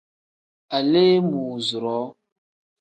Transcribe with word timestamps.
Aleemuuzuroo. 0.77 2.05